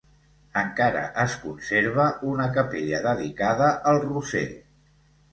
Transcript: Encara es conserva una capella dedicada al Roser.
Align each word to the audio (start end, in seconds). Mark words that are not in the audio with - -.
Encara 0.59 1.01
es 1.23 1.33
conserva 1.41 2.05
una 2.31 2.47
capella 2.55 3.01
dedicada 3.07 3.67
al 3.93 4.01
Roser. 4.07 4.47